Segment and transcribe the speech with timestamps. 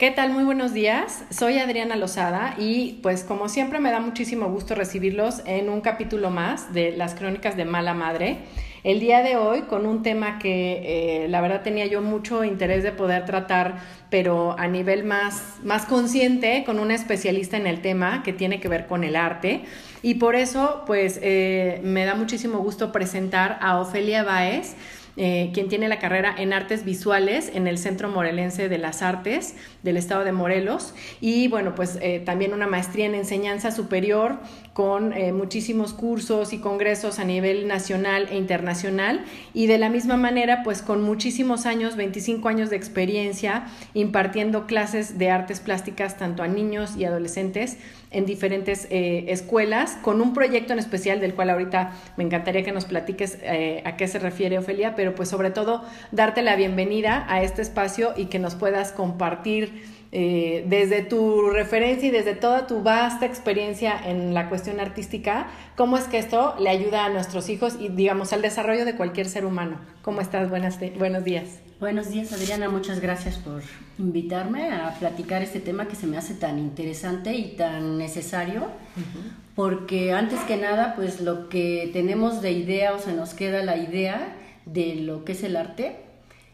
[0.00, 0.32] ¿Qué tal?
[0.32, 1.24] Muy buenos días.
[1.28, 6.30] Soy Adriana Lozada y pues como siempre me da muchísimo gusto recibirlos en un capítulo
[6.30, 8.38] más de las crónicas de Mala Madre.
[8.82, 12.82] El día de hoy con un tema que eh, la verdad tenía yo mucho interés
[12.82, 13.74] de poder tratar,
[14.08, 18.68] pero a nivel más, más consciente, con una especialista en el tema que tiene que
[18.68, 19.66] ver con el arte.
[20.00, 24.76] Y por eso pues eh, me da muchísimo gusto presentar a Ofelia Baez.
[25.16, 29.54] Eh, quien tiene la carrera en artes visuales en el Centro Morelense de las Artes
[29.82, 30.94] del Estado de Morelos.
[31.20, 34.38] Y bueno, pues eh, también una maestría en enseñanza superior
[34.72, 39.24] con eh, muchísimos cursos y congresos a nivel nacional e internacional.
[39.52, 45.18] Y de la misma manera pues con muchísimos años, 25 años de experiencia impartiendo clases
[45.18, 47.78] de artes plásticas tanto a niños y adolescentes
[48.10, 52.84] en diferentes escuelas con un proyecto en especial del cual ahorita me encantaría que nos
[52.84, 53.38] platiques
[53.84, 58.12] a qué se refiere Ofelia, pero pues sobre todo darte la bienvenida a este espacio
[58.16, 63.94] y que nos puedas compartir eh, desde tu referencia y desde toda tu vasta experiencia
[64.04, 68.32] en la cuestión artística, cómo es que esto le ayuda a nuestros hijos y digamos
[68.32, 69.80] al desarrollo de cualquier ser humano.
[70.02, 70.50] ¿Cómo estás?
[70.50, 71.60] Buenas buenos días.
[71.78, 73.62] Buenos días Adriana, muchas gracias por
[73.98, 78.66] invitarme a platicar este tema que se me hace tan interesante y tan necesario,
[79.54, 83.78] porque antes que nada, pues lo que tenemos de idea o se nos queda la
[83.78, 86.09] idea de lo que es el arte.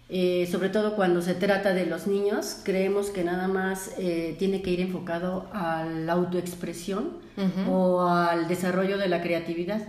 [0.08, 4.62] Eh, sobre todo cuando se trata de los niños, creemos que nada más eh, tiene
[4.62, 7.26] que ir enfocado a la autoexpresión
[7.68, 9.82] o al desarrollo de la creatividad.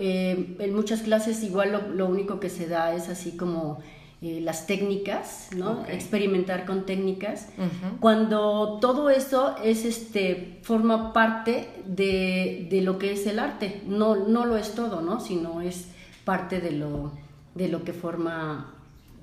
[0.00, 3.78] Eh, en muchas clases igual lo, único que se da es así como
[4.20, 5.86] las técnicas, ¿no?
[5.86, 7.48] experimentar con técnicas,
[8.00, 14.16] cuando todo eso es este, forma parte de, de, lo que es el arte, no,
[14.16, 15.20] no lo es todo, ¿no?
[15.20, 15.86] sino es
[16.24, 17.12] parte de lo,
[17.54, 18.75] de lo que forma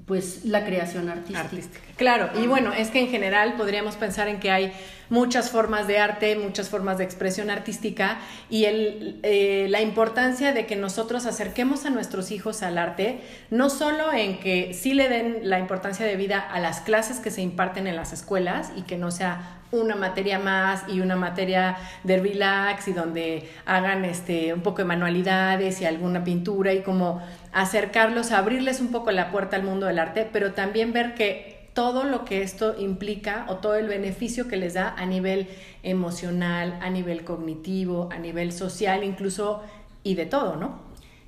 [0.06, 1.80] pues la creación artística.
[1.96, 4.74] Claro, y bueno, es que en general podríamos pensar en que hay
[5.10, 8.20] muchas formas de arte, muchas formas de expresión artística
[8.50, 13.70] y el, eh, la importancia de que nosotros acerquemos a nuestros hijos al arte, no
[13.70, 17.42] solo en que sí le den la importancia de vida a las clases que se
[17.42, 22.18] imparten en las escuelas y que no sea una materia más y una materia de
[22.18, 28.32] relax y donde hagan este un poco de manualidades y alguna pintura y como acercarlos,
[28.32, 32.24] abrirles un poco la puerta al mundo del arte, pero también ver que todo lo
[32.24, 35.48] que esto implica o todo el beneficio que les da a nivel
[35.82, 39.64] emocional, a nivel cognitivo, a nivel social, incluso
[40.04, 40.80] y de todo, ¿no?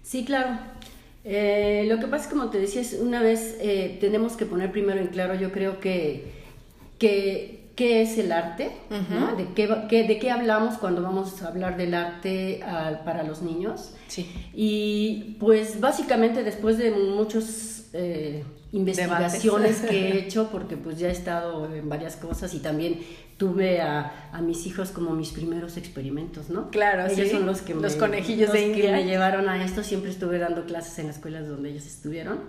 [0.04, 0.60] Sí, claro.
[1.24, 5.00] Eh, lo que pasa es, como te decía, una vez eh, tenemos que poner primero
[5.00, 6.32] en claro, yo creo que,
[7.00, 11.94] que qué es el arte, ¿De, qué, de qué hablamos cuando vamos a hablar del
[11.94, 12.62] arte
[13.04, 13.92] para los niños.
[14.08, 14.32] Sí.
[14.54, 21.12] Y pues básicamente después de muchas eh, investigaciones que he hecho, porque pues ya he
[21.12, 23.02] estado en varias cosas y también
[23.38, 26.70] tuve a, a mis hijos como mis primeros experimentos, ¿no?
[26.72, 30.40] Claro, ellos son los que los conejillos de que me llevaron a esto, siempre estuve
[30.40, 32.40] dando clases en las escuelas donde ellos estuvieron.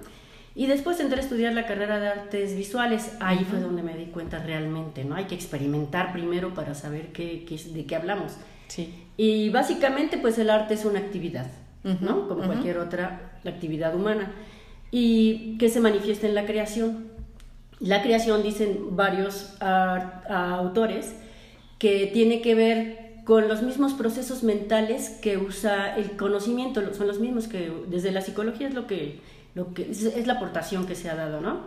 [0.58, 3.12] Y después entré a estudiar la carrera de artes visuales.
[3.20, 5.14] Ahí fue donde me di cuenta realmente, ¿no?
[5.14, 8.32] Hay que experimentar primero para saber qué, qué, de qué hablamos.
[8.68, 9.04] Sí.
[9.18, 11.46] Y básicamente, pues el arte es una actividad,
[12.00, 12.26] ¿no?
[12.26, 14.32] Como cualquier otra actividad humana.
[14.90, 17.08] Y que se manifiesta en la creación.
[17.78, 21.16] La creación, dicen varios autores,
[21.78, 27.20] que tiene que ver con los mismos procesos mentales que usa el conocimiento, son los
[27.20, 29.20] mismos que desde la psicología es lo que
[29.56, 31.62] lo que es, la aportación que se ha dado, ¿no?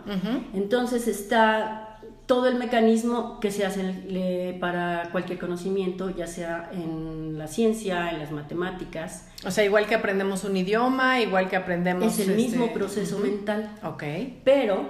[0.54, 7.48] Entonces está todo el mecanismo que se hace para cualquier conocimiento, ya sea en la
[7.48, 9.28] ciencia, en las matemáticas.
[9.44, 12.16] O sea, igual que aprendemos un idioma, igual que aprendemos...
[12.16, 13.76] Es el mismo este, proceso mental.
[13.82, 14.04] Ok.
[14.44, 14.84] Pero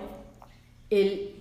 [0.91, 1.37] el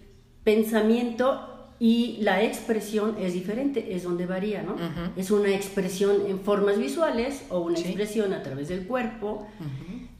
[0.45, 4.77] pensamiento y la expresión es diferente, es donde varía, ¿no?
[5.17, 9.45] Es una expresión en formas visuales o una expresión a través del cuerpo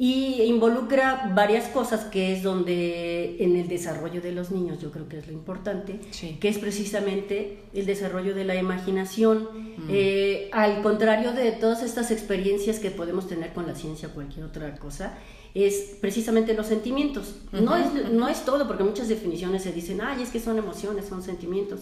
[0.02, 5.10] y involucra varias cosas que es donde en el desarrollo de los niños yo creo
[5.10, 6.00] que es lo importante,
[6.40, 9.88] que es precisamente el desarrollo de la imaginación, mm.
[9.90, 14.46] eh, al contrario de todas estas experiencias que podemos tener con la ciencia o cualquier
[14.46, 15.18] otra cosa,
[15.54, 17.36] es precisamente los sentimientos.
[17.52, 21.08] no, es, no es todo, porque muchas definiciones se dicen, ay, es que son emociones,
[21.10, 21.82] son sentimientos,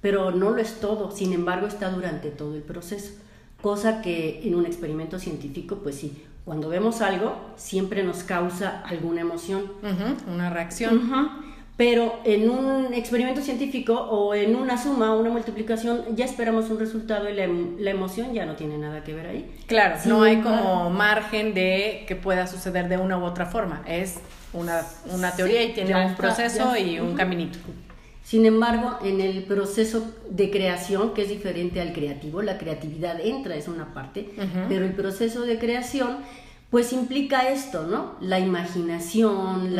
[0.00, 3.12] pero no lo es todo, sin embargo está durante todo el proceso,
[3.60, 9.20] cosa que en un experimento científico, pues sí, cuando vemos algo, siempre nos causa alguna
[9.20, 9.72] emoción.
[10.26, 11.50] una reacción.
[11.76, 16.78] Pero en un experimento científico o en una suma o una multiplicación ya esperamos un
[16.78, 19.54] resultado y la, emoción ya no tiene nada que ver ahí.
[19.66, 23.82] Claro, no hay como margen de que pueda suceder de una u otra forma.
[23.86, 24.18] Es
[24.52, 24.82] una,
[25.34, 27.58] teoría y tiene un proceso y un caminito.
[28.24, 33.56] Sin embargo, en el proceso de creación, que es diferente al creativo, la creatividad entra,
[33.56, 34.30] es una parte,
[34.68, 36.18] pero el proceso de creación,
[36.70, 38.14] pues implica esto, ¿no?
[38.20, 39.76] La imaginación,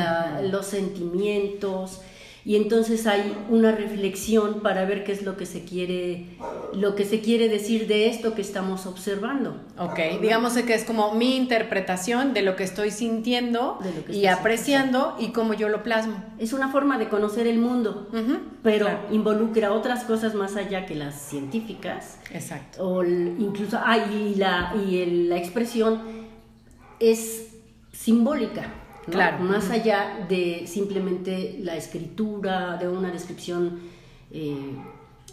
[0.50, 2.00] los sentimientos,
[2.44, 6.26] y entonces hay una reflexión para ver qué es lo que se quiere
[6.74, 9.60] lo que se quiere decir de esto que estamos observando.
[9.78, 13.78] Ok, digamos que es como mi interpretación de lo que estoy sintiendo
[14.08, 16.22] y apreciando y cómo yo lo plasmo.
[16.38, 18.08] Es una forma de conocer el mundo,
[18.62, 22.18] pero involucra otras cosas más allá que las científicas.
[22.32, 22.82] Exacto.
[22.82, 26.00] O incluso, ah, y la, y la expresión
[26.98, 27.48] es
[27.92, 28.81] simbólica.
[29.10, 29.42] Claro.
[29.44, 33.80] Más allá de simplemente la escritura, de una descripción
[34.30, 34.76] eh,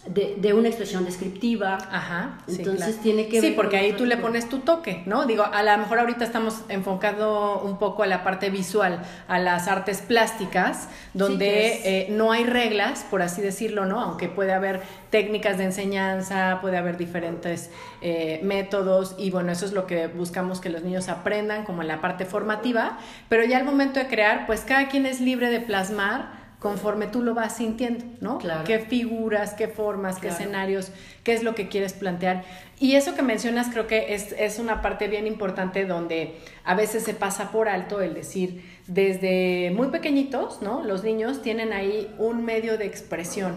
[0.09, 1.77] de, de, una expresión descriptiva.
[1.91, 2.39] Ajá.
[2.47, 3.51] Entonces tiene que ver.
[3.51, 5.25] Sí, porque ahí tú le pones tu toque, ¿no?
[5.25, 9.67] Digo, a lo mejor ahorita estamos enfocando un poco a la parte visual, a las
[9.67, 14.01] artes plásticas, donde eh, no hay reglas, por así decirlo, ¿no?
[14.01, 17.69] Aunque puede haber técnicas de enseñanza, puede haber diferentes
[18.01, 21.87] eh, métodos, y bueno, eso es lo que buscamos que los niños aprendan, como en
[21.87, 22.97] la parte formativa,
[23.29, 27.21] pero ya al momento de crear, pues cada quien es libre de plasmar conforme tú
[27.21, 28.37] lo vas sintiendo, ¿no?
[28.37, 28.65] Claro.
[28.65, 30.91] ¿Qué figuras, qué formas, qué escenarios,
[31.23, 32.43] qué es lo que quieres plantear?
[32.79, 37.03] Y eso que mencionas creo que es, es, una parte bien importante donde a veces
[37.03, 40.83] se pasa por alto el decir, desde muy pequeñitos, ¿no?
[40.83, 43.53] Los niños tienen ahí un medio de expresión,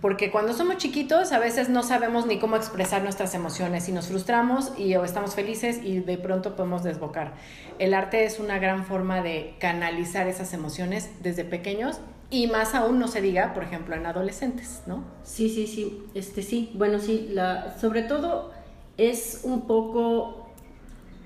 [0.00, 4.06] porque cuando somos chiquitos a veces no sabemos ni cómo expresar nuestras emociones y nos
[4.06, 7.34] frustramos y o estamos felices y de pronto podemos desbocar.
[7.80, 11.98] El arte es una gran forma de canalizar esas emociones desde pequeños
[12.30, 15.04] y más aún no se diga, por ejemplo, en adolescentes, ¿no?
[15.24, 17.34] Sí, sí, sí, este sí, bueno, sí,
[17.80, 18.52] sobre todo
[18.98, 20.45] es un poco,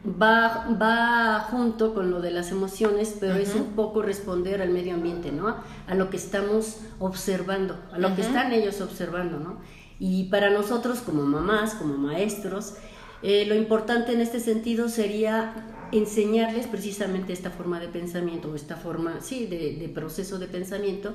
[0.04, 4.94] va, va junto con lo de las emociones, pero es un poco responder al medio
[4.94, 5.56] ambiente, ¿no?
[5.86, 9.58] A lo que estamos observando, a lo que están ellos observando, ¿no?
[9.98, 12.74] Y para nosotros como mamás, como maestros,
[13.22, 15.54] eh, lo importante en este sentido sería
[15.92, 21.14] enseñarles precisamente esta forma de pensamiento o esta forma, sí, de, proceso de pensamiento,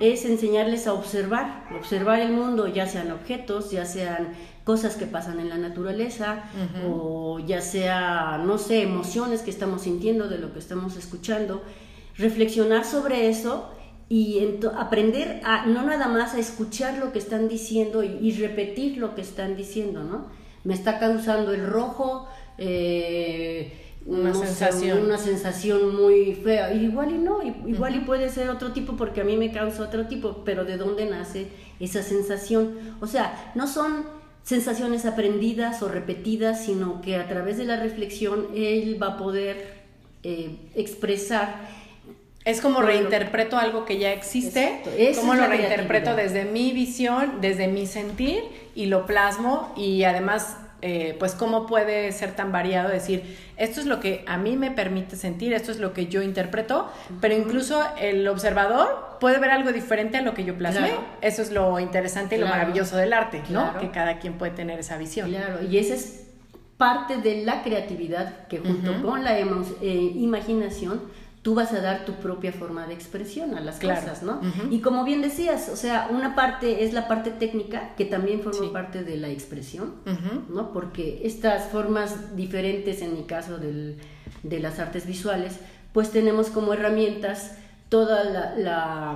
[0.00, 4.32] es enseñarles a observar, observar el mundo, ya sean objetos, ya sean
[4.64, 6.44] cosas que pasan en la naturaleza
[6.86, 11.62] o ya sea, no sé, emociones que estamos sintiendo de lo que estamos escuchando,
[12.16, 13.70] reflexionar sobre eso
[14.08, 18.98] y aprender a no nada más a escuchar lo que están diciendo y, y repetir
[18.98, 20.26] lo que están diciendo, ¿no?
[20.64, 22.26] Me está causando el rojo,
[22.58, 25.04] eh, una sensación.
[25.04, 26.72] una sensación muy fea.
[26.74, 30.06] Igual y no igual y puede ser otro tipo porque a mí me causa otro
[30.06, 31.48] tipo pero de dónde nace
[31.80, 34.04] esa sensación o sea no son
[34.42, 39.84] sensaciones aprendidas o repetidas sino que a través de la reflexión él va a poder
[40.22, 41.68] eh, expresar
[42.44, 44.82] es como reinterpreto algo que ya existe,
[45.16, 48.42] como lo reinterpreto desde mi visión, desde mi sentir
[48.74, 53.86] y lo plasmo y además eh, pues cómo puede ser tan variado decir, esto es
[53.86, 56.90] lo que a mí me permite sentir, esto es lo que yo interpreto,
[57.22, 60.90] pero incluso el observador puede ver algo diferente a lo que yo plasmé.
[61.22, 63.78] Eso es lo interesante y lo maravilloso del arte, ¿no?
[63.78, 65.30] Que cada quien puede tener esa visión.
[65.30, 66.26] Claro, y esa es
[66.76, 71.00] parte de la creatividad que junto con la eh, imaginación
[71.44, 74.40] tú vas a dar tu propia forma de expresión a las cosas, ¿no?
[74.70, 78.72] Y como bien decías, o sea, una parte es la parte técnica, que también forma
[78.72, 79.92] parte de la expresión,
[80.48, 80.72] ¿no?
[80.72, 83.98] Porque estas formas diferentes, en mi caso del,
[84.42, 85.58] de las artes visuales,
[85.92, 87.58] pues tenemos como herramientas
[87.90, 89.14] toda la, la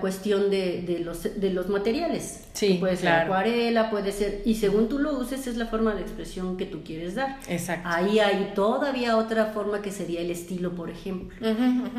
[0.00, 2.44] cuestión de, de, los, de los materiales.
[2.52, 3.24] Sí, puede ser claro.
[3.24, 6.82] acuarela, puede ser, y según tú lo uses es la forma de expresión que tú
[6.84, 7.38] quieres dar.
[7.48, 7.88] Exacto.
[7.90, 11.36] Ahí hay todavía otra forma que sería el estilo, por ejemplo.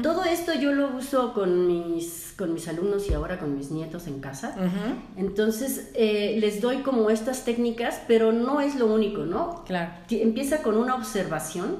[0.03, 4.07] Todo esto yo lo uso con mis, con mis alumnos y ahora con mis nietos
[4.07, 4.55] en casa.
[5.17, 9.63] Entonces eh, les doy como estas técnicas, pero no es lo único, ¿no?
[9.65, 9.91] Claro.
[10.09, 11.77] Empieza con una observación.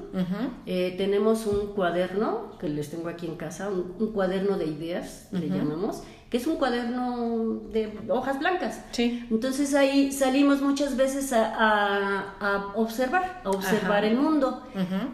[0.65, 5.27] Eh, tenemos un cuaderno que les tengo aquí en casa, un, un cuaderno de ideas,
[5.31, 5.90] le llamamos,
[6.29, 8.81] que es un cuaderno de hojas blancas.
[8.91, 9.27] Sí.
[9.29, 14.07] Entonces ahí salimos muchas veces a, a- a observar, a observar Ajá.
[14.07, 14.63] el mundo.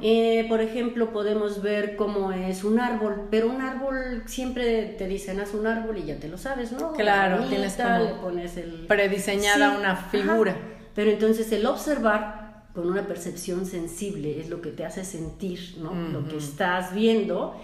[0.01, 5.39] Eh, por ejemplo, podemos ver cómo es un árbol, pero un árbol siempre te dicen
[5.39, 6.93] haz un árbol y ya te lo sabes, ¿no?
[6.93, 10.09] Claro, La tienes como le pones el prediseñada una ajá.
[10.11, 10.55] figura.
[10.93, 15.95] Pero entonces el observar con una percepción sensible es lo que te hace sentir, ¿no?
[15.95, 17.55] Lo que estás viendo.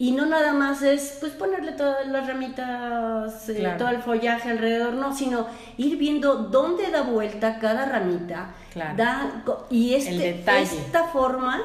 [0.00, 3.78] Y no nada más es pues ponerle todas las ramitas, eh, Claro.
[3.78, 8.54] todo el follaje alrededor, no, sino ir viendo dónde da vuelta cada ramita.
[8.72, 8.96] Claro.
[8.96, 11.60] Da, y este, esta forma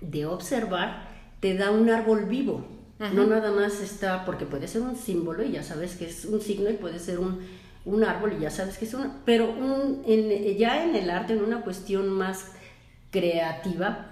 [0.00, 1.06] de observar
[1.40, 2.64] te da un árbol vivo.
[3.14, 6.40] No nada más está, porque puede ser un símbolo y ya sabes que es un
[6.40, 7.46] signo y puede ser un,
[7.84, 9.12] un árbol y ya sabes que es un...
[9.24, 12.46] Pero un, en- ya en el arte, en una cuestión más
[13.10, 14.06] creativa,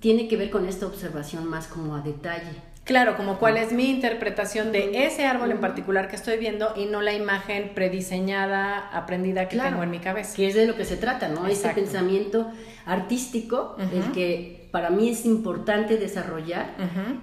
[0.00, 2.52] tiene que ver con esta observación más como a detalle.
[2.84, 6.86] Claro, como cuál es mi interpretación de ese árbol en particular que estoy viendo y
[6.86, 9.70] no la imagen prediseñada, aprendida que Claro.
[9.70, 10.34] tengo en mi cabeza.
[10.34, 11.46] Que es de lo que se trata, ¿no?
[11.46, 11.80] Ese Exacto.
[11.80, 12.50] pensamiento
[12.84, 16.70] artístico, el que para mí es importante desarrollar,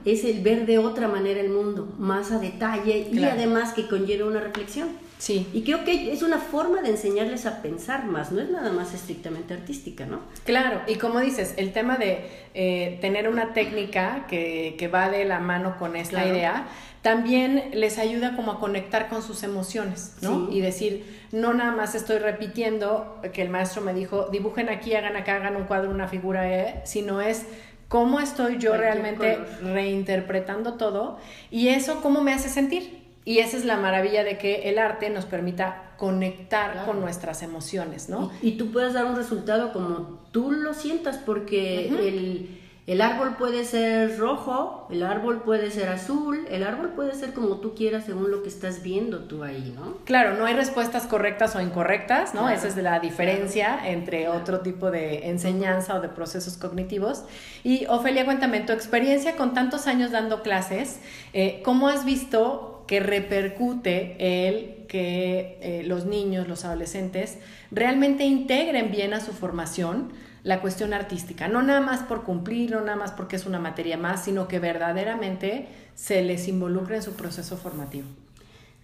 [0.06, 4.26] es el ver de otra manera el mundo, más a detalle y además que conlleva
[4.28, 4.88] una reflexión.
[5.18, 5.48] Sí.
[5.52, 8.94] Y creo que es una forma de enseñarles a pensar más, no es nada más
[8.94, 10.22] estrictamente artística, ¿no?
[10.46, 15.26] Claro, y como dices, el tema de eh, tener una técnica que, que va de
[15.26, 16.30] la mano con esta Claro.
[16.36, 16.68] idea,
[17.02, 20.48] también les ayuda como a conectar con sus emociones, ¿no?
[20.50, 20.58] Sí.
[20.58, 25.16] Y decir, no nada más estoy repitiendo que el maestro me dijo, dibujen aquí, hagan
[25.16, 27.46] acá, hagan un cuadro, una figura, eh", sino es
[27.88, 29.74] cómo estoy yo Cualquier realmente color.
[29.74, 31.18] reinterpretando todo
[31.50, 33.00] y eso cómo me hace sentir.
[33.26, 36.88] Y esa es la maravilla de que el arte nos permita conectar Claro.
[36.88, 38.32] con nuestras emociones, ¿no?
[38.42, 42.59] Y, y tú puedes dar un resultado como tú lo sientas, porque el,
[42.90, 47.58] el árbol puede ser rojo, el árbol puede ser azul, el árbol puede ser como
[47.58, 49.98] tú quieras según lo que estás viendo tú ahí, ¿no?
[50.06, 52.42] Claro, no hay respuestas correctas o incorrectas, ¿no?
[52.42, 57.26] Claro, Esa es la diferencia entre otro tipo de enseñanza o de procesos cognitivos.
[57.64, 61.00] Y Ofelia, cuéntame, tu experiencia con tantos años dando clases,
[61.34, 64.16] eh, ¿cómo has visto que repercute
[64.48, 67.38] el que eh, los niños, los adolescentes,
[67.70, 70.12] realmente integren bien a su formación
[70.44, 71.48] la cuestión artística?
[71.48, 74.60] No nada más por cumplir, no nada más porque es una materia más, sino que
[74.60, 78.08] verdaderamente se les involucre en su proceso formativo.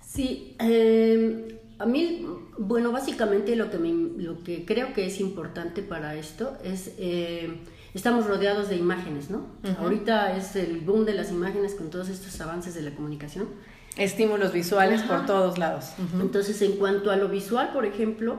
[0.05, 2.25] Sí, eh, a mí,
[2.57, 7.57] bueno, básicamente lo que, me- lo que creo que es importante para esto es, eh,
[7.93, 9.47] estamos rodeados de imágenes, ¿no?
[9.79, 13.47] Ahorita es el boom de las imágenes con todos estos avances de la comunicación.
[13.97, 15.93] Estímulos visuales por todos lados.
[16.21, 18.37] Entonces, en cuanto a lo visual, por ejemplo,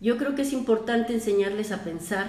[0.00, 2.26] yo creo que es importante enseñarles a pensar,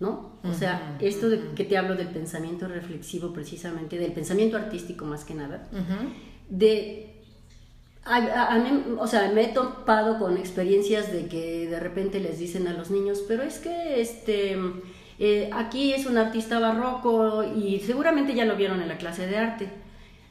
[0.00, 0.32] ¿no?
[0.44, 5.24] O sea, esto de que te hablo del pensamiento reflexivo precisamente, del pensamiento artístico más
[5.24, 5.68] que nada,
[6.50, 7.10] de...
[8.04, 12.20] A, a- a mí, o sea, me he topado con experiencias de que de repente
[12.20, 14.58] les dicen a los niños, pero es que este,
[15.18, 19.38] eh, aquí es un artista barroco y seguramente ya lo vieron en la clase de
[19.38, 19.68] arte.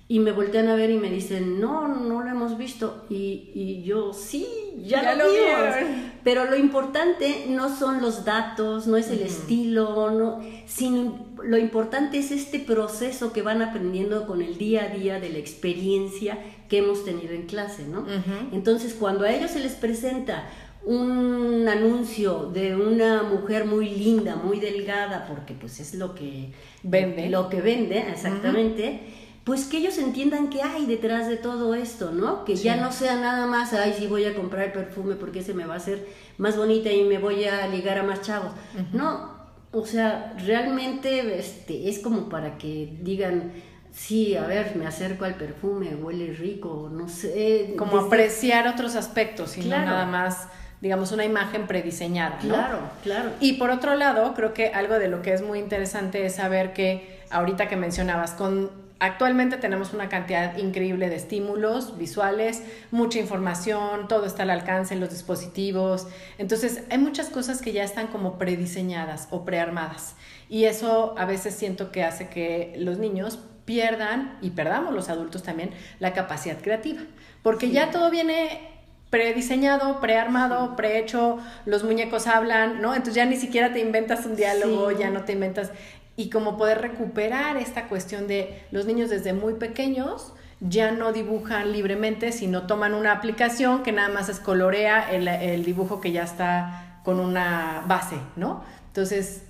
[0.08, 3.06] Y me voltean a ver y me dicen, no, no lo hemos visto.
[3.10, 4.46] Y, y yo, sí,
[4.84, 5.48] ya, Ya lo, lo vimos.
[5.76, 6.12] vieron.
[6.24, 12.18] Pero lo importante no son los datos, no es el estilo, no, sino lo importante
[12.20, 16.38] es este proceso que van aprendiendo con el día a día de la experiencia
[16.70, 18.06] que hemos tenido en clase, ¿no?
[18.52, 20.48] Entonces, cuando a ellos se les presenta
[20.86, 26.50] un anuncio de una mujer muy linda, muy delgada, porque pues es lo que
[26.84, 27.30] Vende.
[27.30, 29.00] lo que vende, exactamente,
[29.44, 32.46] pues que ellos entiendan qué hay detrás de todo esto, ¿no?
[32.46, 35.54] Que ya no sea nada más, ay, sí voy a comprar el perfume porque ese
[35.54, 36.08] me va a hacer
[36.38, 38.54] más bonita y me voy a ligar a más chavos.
[38.94, 39.32] No,
[39.72, 43.52] o sea, realmente este, es como para que digan,
[43.92, 47.74] sí, a ver, me acerco al perfume, huele rico, no sé.
[47.78, 49.86] Como desde- apreciar otros aspectos y Claro.
[49.86, 50.48] no nada más,
[50.80, 52.38] digamos, una imagen prediseñada.
[52.44, 52.54] ¿no?
[52.54, 53.30] Claro, claro.
[53.42, 56.72] Y por otro lado, creo que algo de lo que es muy interesante es saber
[56.74, 64.08] que ahorita que mencionabas, con actualmente tenemos una cantidad increíble de estímulos visuales, mucha información,
[64.08, 66.08] todo está al alcance en los dispositivos.
[66.38, 70.16] Entonces, hay muchas cosas que ya están como prediseñadas o prearmadas.
[70.50, 75.44] Y eso a veces siento que hace que los niños pierdan y perdamos los adultos
[75.44, 77.02] también la capacidad creativa,
[77.42, 78.70] porque ya todo viene
[79.10, 82.96] prediseñado, prearmado, prehecho, los muñecos hablan, ¿no?
[82.96, 85.72] Entonces ya ni siquiera te inventas un diálogo, ya no te inventas
[86.16, 91.72] y como poder recuperar esta cuestión de los niños desde muy pequeños ya no dibujan
[91.72, 97.02] libremente, sino toman una aplicación que nada más es colorea el, dibujo que ya está
[97.04, 98.64] con una base, ¿no?
[98.88, 99.44] Entonces,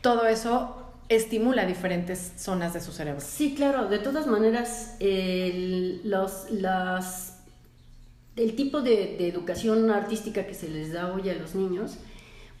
[0.00, 3.20] todo eso estimula diferentes zonas de su cerebro.
[3.20, 7.40] Sí, claro, de todas maneras, el, los, las,
[8.36, 11.98] el tipo de, educación artística que se les da hoy a los niños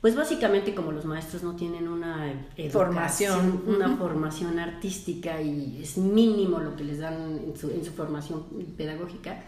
[0.00, 2.32] pues básicamente como los maestros no tienen una
[2.70, 8.44] formación, una formación artística y es mínimo lo que les dan en su, formación
[8.76, 9.44] pedagógica,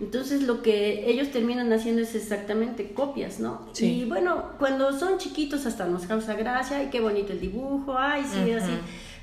[0.00, 3.68] entonces lo que ellos terminan haciendo es exactamente copias, ¿no?
[3.78, 8.24] Y bueno, cuando son chiquitos hasta nos causa gracia, ay, qué bonito el dibujo, ay,
[8.24, 8.72] sí, así.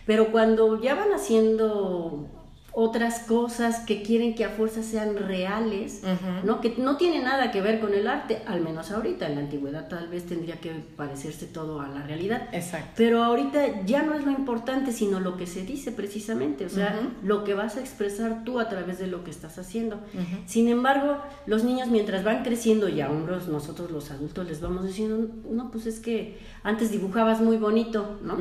[0.05, 2.36] Pero cuando ya van haciendo
[2.79, 6.03] otras cosas que quieren que a fuerza sean reales,
[6.43, 6.61] ¿no?
[6.61, 9.87] Que no tiene nada que ver con el arte, al menos ahorita, en la antigüedad
[9.87, 12.49] tal vez tendría que parecerse todo a la realidad.
[12.51, 12.91] Exacto.
[12.95, 16.99] Pero ahorita ya no es lo importante, sino lo que se dice precisamente, o sea,
[17.23, 19.99] lo que vas a expresar tú a través de lo que estás haciendo.
[20.45, 21.17] Sin embargo,
[21.47, 25.87] los niños mientras van creciendo y aún nosotros los adultos les vamos diciendo, no, pues
[25.87, 28.37] es que antes dibujabas muy bonito, ¿no?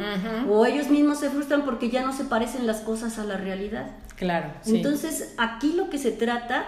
[0.51, 3.93] O ellos mismos se frustran porque ya no se parecen las cosas a la realidad.
[4.17, 4.53] Claro.
[4.67, 6.67] Entonces, aquí lo que se trata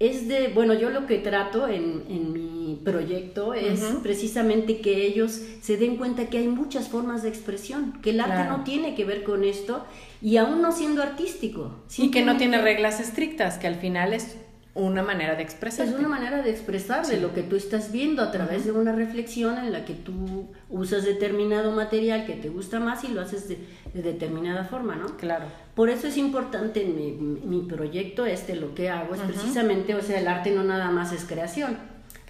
[0.00, 5.40] es de, bueno, yo lo que trato en, en mi proyecto es precisamente que ellos
[5.60, 9.04] se den cuenta que hay muchas formas de expresión, que el arte no tiene que
[9.04, 9.84] ver con esto
[10.20, 11.70] y aún no siendo artístico.
[11.98, 14.36] Y que no tiene reglas estrictas, que al final es
[14.74, 15.88] una manera de expresar.
[15.88, 18.92] Es una manera de expresar de lo que tú estás viendo a través de una
[18.92, 23.48] reflexión en la que tú usas determinado material que te gusta más y lo haces
[23.48, 23.58] de,
[23.92, 25.16] determinada forma, ¿no?
[25.16, 25.46] Claro.
[25.74, 30.02] Por eso es importante en mi, mi, proyecto este, lo que hago es precisamente, o
[30.02, 31.76] sea, el arte no nada más es creación,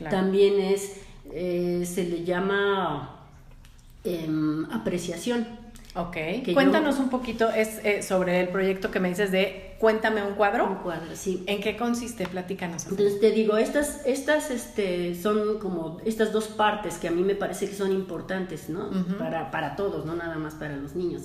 [0.09, 1.01] también es,
[1.33, 3.27] eh, se le llama
[4.05, 5.47] em, apreciación.
[5.95, 6.17] Ok,
[6.55, 10.67] cuéntanos un poquito es, eh, sobre el proyecto que me dices de Cuéntame un cuadro.
[10.67, 11.43] Un cuadro, sí.
[11.47, 12.29] ¿En qué consiste?
[12.29, 12.85] Platícanos.
[12.85, 17.35] Entonces te digo, estas, estas este, son como estas dos partes que a mí me
[17.35, 18.91] parece que son importantes, ¿no?
[19.19, 21.23] para, para todos, no nada más para los niños.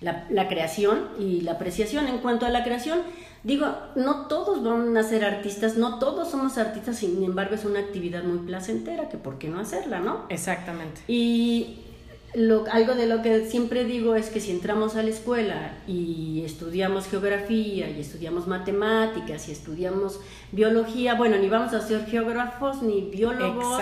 [0.00, 2.06] La, la, creación y la apreciación.
[2.06, 3.00] En cuanto a la creación,
[3.42, 7.80] digo, no todos van a ser artistas, no todos somos artistas, sin embargo es una
[7.80, 10.24] actividad muy placentera, que por qué no hacerla, ¿no?
[10.30, 11.02] Exactamente.
[11.08, 11.87] Y
[12.34, 17.06] algo de lo que siempre digo es que si entramos a la escuela y estudiamos
[17.06, 20.20] geografía y estudiamos matemáticas y estudiamos
[20.52, 23.80] biología, bueno, ni vamos a ser geógrafos, ni biólogos,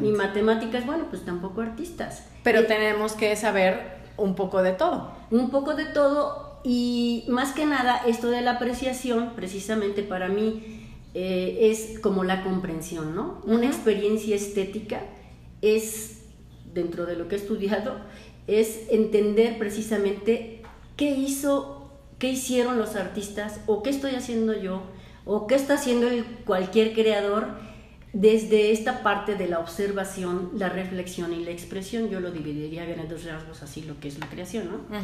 [0.00, 2.24] ni matemáticas, bueno, pues tampoco artistas.
[2.44, 5.12] Pero eh, tenemos que saber un poco de todo.
[5.30, 10.84] Un poco de todo y más que nada esto de la apreciación, precisamente para mí,
[11.14, 13.40] eh, es como la comprensión, ¿no?
[13.44, 15.00] Una experiencia estética
[15.62, 16.18] es
[16.78, 17.96] dentro de lo que he estudiado,
[18.46, 20.62] es entender precisamente
[20.96, 24.82] qué hizo, qué hicieron los artistas o qué estoy haciendo yo
[25.24, 26.06] o qué está haciendo
[26.46, 27.48] cualquier creador
[28.12, 32.08] desde esta parte de la observación, la reflexión y la expresión.
[32.08, 34.98] Yo lo dividiría en dos rasgos así lo que es la creación, ¿no?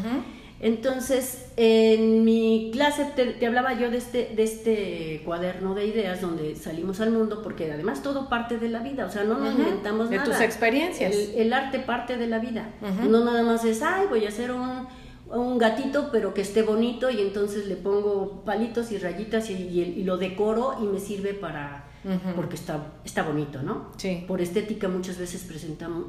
[0.60, 6.54] Entonces, en mi clase te, hablaba yo de este, de este cuaderno de ideas donde
[6.54, 10.10] salimos al mundo, porque además todo parte de la vida, o sea, no nos inventamos
[10.10, 10.24] nada.
[10.24, 11.14] De tus experiencias.
[11.34, 12.70] El, arte parte de la vida.
[13.08, 14.86] No nada más es, ay, voy a hacer un,
[15.28, 20.04] un, gatito, pero que esté bonito, y entonces le pongo palitos y rayitas y, y,
[20.04, 21.90] lo decoro y me sirve para.
[22.36, 23.90] Porque está, está bonito, ¿no?
[23.96, 24.24] Sí.
[24.28, 26.04] Por estética muchas veces presentamos,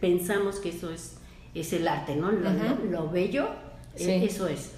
[0.00, 1.18] pensamos que eso es,
[1.54, 2.32] es el arte, ¿no?
[2.32, 3.48] lo bello
[3.98, 4.72] e, eso es.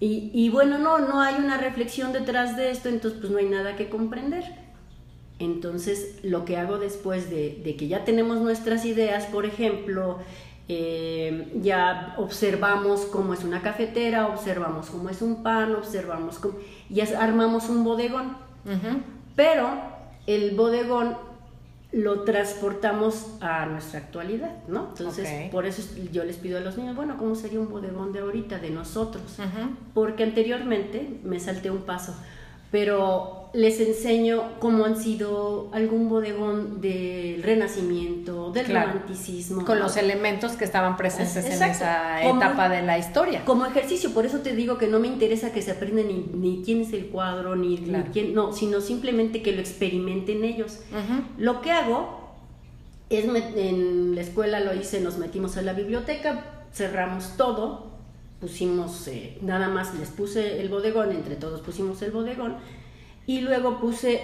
[0.00, 3.46] Y, y, bueno, no, no hay una reflexión detrás de esto, entonces pues no hay
[3.46, 4.44] nada que comprender.
[5.38, 10.18] Entonces lo que hago después de, de que ya tenemos nuestras ideas, por ejemplo,
[10.66, 16.54] eh, ya observamos cómo es una cafetera, observamos cómo es un pan, observamos cómo...
[16.88, 18.36] ya armamos un bodegón.
[19.36, 19.68] Pero
[20.26, 21.18] el bodegón
[21.94, 24.88] lo transportamos a nuestra actualidad, ¿no?
[24.88, 28.18] Entonces, por eso yo les pido a los niños, bueno, ¿cómo sería un bodegón de
[28.18, 29.22] ahorita, de nosotros?
[29.94, 32.16] Porque anteriormente me salté un paso
[32.74, 39.64] pero les enseño cómo han sido algún bodegón del renacimiento, del romanticismo.
[39.64, 43.44] Con los elementos que estaban presentes en esa etapa de la historia.
[43.44, 46.80] Como ejercicio, por eso te digo que no me interesa que se aprendan ni, quién
[46.80, 47.78] es el cuadro, ni,
[48.12, 50.80] quién, no, sino simplemente que lo experimenten ellos.
[51.38, 52.32] Lo que hago
[53.08, 57.93] es, en la escuela lo hice, nos metimos a la biblioteca, cerramos todo,
[58.44, 62.56] pusimos, eh, nada más les puse el bodegón, entre todos pusimos el bodegón,
[63.26, 64.20] y luego puse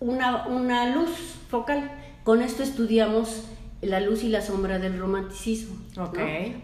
[0.00, 1.10] una, una luz
[1.48, 1.88] focal.
[2.24, 3.44] Con esto estudiamos
[3.80, 5.76] la luz y la sombra del romanticismo.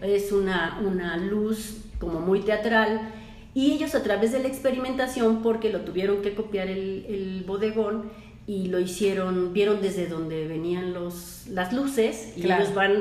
[0.01, 3.13] Es una, una luz como muy teatral.
[3.53, 8.11] Y ellos a través de la experimentación, porque lo tuvieron que copiar el, el bodegón,
[8.47, 12.93] y lo hicieron, vieron desde donde venían los, las luces y ellos van,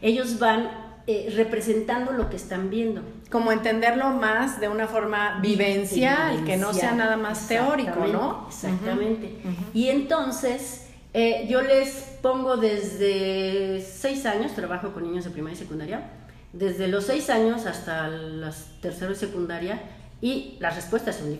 [0.00, 3.02] ellos van eh, representando lo que están viendo.
[3.30, 8.46] Como entenderlo más de una forma vivencial, que no sea nada más teórico, ¿no?
[8.48, 9.36] Exactamente.
[9.74, 15.58] Y entonces eh, yo les pongo desde seis años, trabajo con niños de primaria y
[15.58, 16.10] secundaria,
[16.52, 19.82] desde los seis años hasta las tercero y secundaria,
[20.20, 21.30] y las respuestas son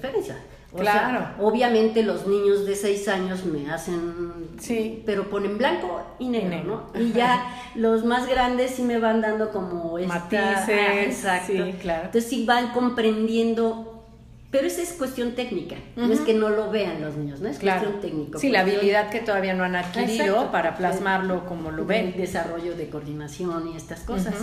[0.76, 1.26] claro.
[1.40, 5.02] obviamente los niños de seis años me hacen, sí.
[5.04, 7.00] pero ponen blanco y negro, ¿no?
[7.00, 11.52] Y ya los más grandes sí me van dando como esta, matices, exacto.
[11.52, 12.06] Sí, claro.
[12.06, 13.92] Entonces sí van comprendiendo
[14.52, 17.48] pero esa es cuestión técnica, no es que no lo vean los niños, ¿no?
[17.48, 18.38] Es cuestión técnica.
[18.38, 22.08] Sí, la habilidad que todavía no han adquirido para plasmarlo como lo ven.
[22.08, 24.34] El desarrollo de coordinación y estas cosas.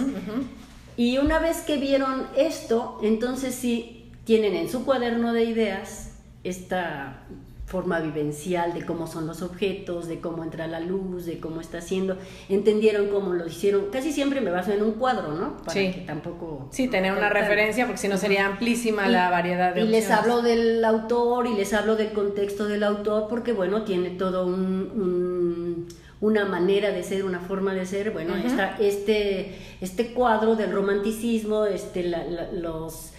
[0.98, 6.09] Y una vez que vieron esto, entonces sí tienen en su cuaderno de ideas
[6.44, 7.24] esta
[7.70, 11.78] forma vivencial de cómo son los objetos, de cómo entra la luz, de cómo está
[11.78, 12.18] haciendo,
[12.50, 13.92] entendieron cómo lo hicieron.
[13.92, 15.58] Casi siempre me baso en un cuadro, ¿no?
[15.58, 16.68] Para que tampoco...
[16.72, 20.42] Sí, tener una referencia, porque si no sería amplísima la variedad de Y les hablo
[20.42, 25.88] del autor y les hablo del contexto del autor, porque bueno, tiene todo un,
[26.22, 28.10] una manera de ser, una forma de ser.
[28.10, 32.12] Bueno, está este, este cuadro del romanticismo, este,
[32.54, 33.12] los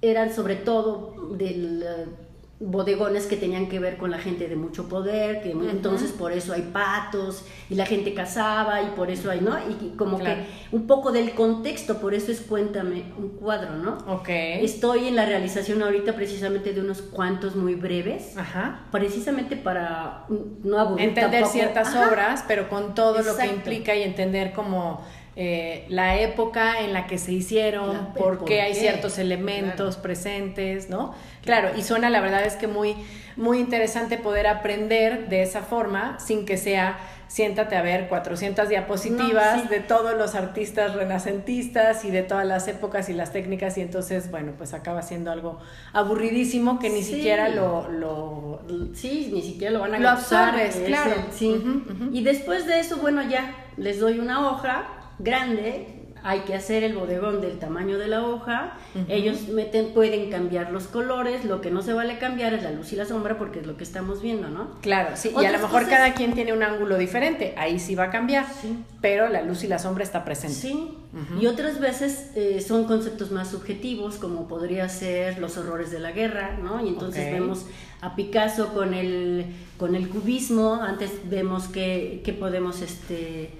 [0.00, 1.84] eran sobre todo del
[2.60, 6.52] bodegones que tenían que ver con la gente de mucho poder, que entonces por eso
[6.52, 9.56] hay patos y la gente cazaba y por eso hay, ¿no?
[9.68, 13.98] Y como que un poco del contexto, por eso es cuéntame un cuadro, ¿no?
[14.08, 14.28] Ok.
[14.28, 18.86] Estoy en la realización ahorita precisamente de unos cuantos muy breves, Ajá.
[18.90, 20.26] precisamente para
[20.64, 25.04] no aburrir Entender ciertas obras, pero con todo lo que implica y entender como
[25.40, 31.14] eh, la época en la que se hicieron, por, qué hay ciertos elementos presentes, ¿no?
[31.44, 32.96] Claro, y suena la verdad es que muy,
[33.36, 36.98] muy interesante poder aprender de esa forma sin que sea
[37.28, 43.08] siéntate a ver 400 diapositivas de todos los artistas renacentistas y de todas las épocas
[43.08, 45.60] y las técnicas y entonces, bueno, pues acaba siendo algo
[45.92, 51.14] aburridísimo que ni siquiera lo, lo, Sí, ni siquiera lo van a Lo absorbes, claro.
[51.30, 51.62] sí.
[52.10, 56.94] Y después de eso, bueno, ya les doy una hoja grande, hay que hacer el
[56.94, 58.76] bodegón del tamaño de la hoja,
[59.08, 62.92] ellos meten, pueden cambiar los colores, lo que no se vale cambiar es la luz
[62.92, 64.80] y la sombra porque es lo que estamos viendo, ¿no?
[64.80, 68.04] Claro, sí, y a lo mejor cada quien tiene un ángulo diferente, ahí sí va
[68.04, 68.46] a cambiar,
[69.00, 70.56] pero la luz y la sombra está presente.
[70.56, 70.90] Sí,
[71.40, 76.12] y otras veces eh, son conceptos más subjetivos, como podría ser los horrores de la
[76.12, 76.84] guerra, ¿no?
[76.84, 77.66] Y entonces vemos
[78.00, 83.50] a Picasso con el, con el cubismo, antes vemos que, que podemos, este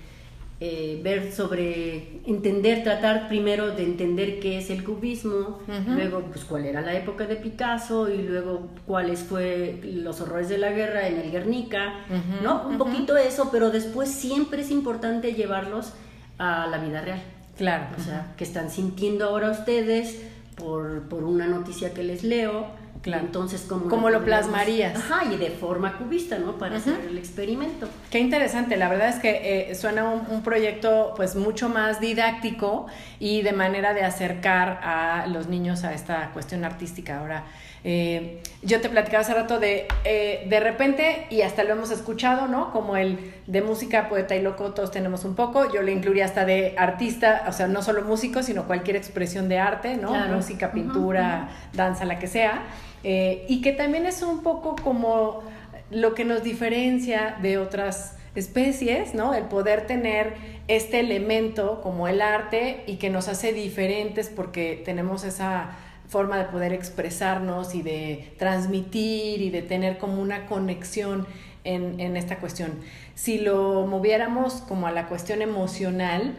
[0.61, 6.67] eh, ver sobre, entender, tratar primero de entender qué es el cubismo, luego pues cuál
[6.67, 11.19] era la época de Picasso y luego cuáles fue los horrores de la guerra en
[11.19, 12.05] el Guernica,
[12.43, 12.67] ¿no?
[12.69, 15.93] Un poquito eso, pero después siempre es importante llevarlos
[16.39, 17.23] a la vida real.
[17.57, 17.87] Claro.
[17.97, 20.21] O sea, que están sintiendo ahora ustedes
[20.57, 22.67] por, por una noticia que les leo,
[23.03, 23.25] Claro.
[23.25, 24.97] Entonces, ¿cómo, lo plasmarías?
[24.97, 26.59] Ajá, y de forma cubista, ¿no?
[26.59, 27.89] Para hacer el experimento.
[28.11, 32.87] Qué interesante, la verdad es que eh, suena un, proyecto pues mucho más didáctico
[33.19, 37.19] y de manera de acercar a los niños a esta cuestión artística.
[37.19, 37.45] Ahora,
[37.85, 42.49] eh, yo te platicaba hace rato de, eh, de repente, y hasta lo hemos escuchado,
[42.49, 42.73] ¿no?
[42.73, 45.73] Como el de música, poeta y loco, todos tenemos un poco.
[45.73, 49.59] Yo le incluiría hasta de artista, o sea, no solo músico, sino cualquier expresión de
[49.59, 50.13] arte, ¿no?
[50.29, 52.63] Música, pintura, danza, la que sea.
[53.05, 55.43] Eh, y que también es un poco como
[55.91, 59.35] lo que nos diferencia de otras especies, ¿no?
[59.35, 60.35] El poder tener
[60.67, 65.71] este elemento como el arte y que nos hace diferentes porque tenemos esa
[66.09, 71.27] forma de poder expresarnos y de transmitir y de tener como una conexión
[71.65, 72.73] en, esta cuestión.
[73.15, 76.35] Si lo moviéramos como a la cuestión emocional,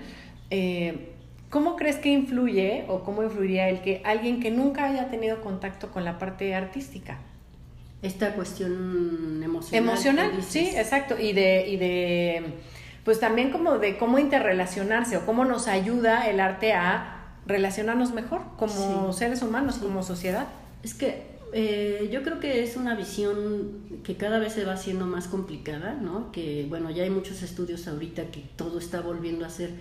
[0.49, 1.13] eh,
[1.49, 5.91] ¿Cómo crees que influye o cómo influiría el que alguien que nunca haya tenido contacto
[5.91, 7.17] con la parte artística?
[8.03, 9.84] Esta cuestión emocional.
[9.84, 11.19] Emocional, sí, exacto.
[11.19, 12.43] Y de, y de,
[13.03, 17.18] pues también como de cómo interrelacionarse o cómo nos ayuda el arte a
[17.49, 20.47] relacionarnos mejor como seres humanos, como sociedad.
[20.83, 25.05] Es que eh, yo creo que es una visión que cada vez se va haciendo
[25.05, 26.31] más complicada, ¿no?
[26.31, 29.71] Que bueno, ya hay muchos estudios ahorita que todo está volviendo a ser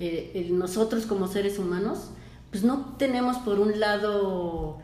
[0.00, 2.10] eh, nosotros como seres humanos
[2.52, 4.78] pues no tenemos por un lado